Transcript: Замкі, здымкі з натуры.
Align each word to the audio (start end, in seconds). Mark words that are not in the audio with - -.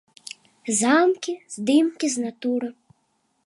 Замкі, 0.79 1.33
здымкі 1.55 2.07
з 2.15 2.27
натуры. 2.27 2.67